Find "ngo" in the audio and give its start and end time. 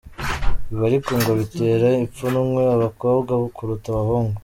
1.19-1.31